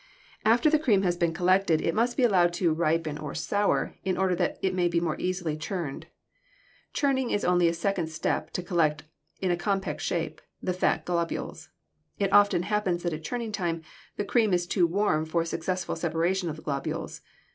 [0.43, 3.93] After the cream has been collected, it must be allowed to "ripen" or to "sour"
[4.03, 6.07] in order that it may be more easily churned.
[6.91, 9.03] Churning is only a second step to collect
[9.41, 11.69] in a compact shape the fat globules.
[12.17, 13.83] It often happens that at churning time
[14.17, 17.21] the cream is too warm for successful separation of the globules.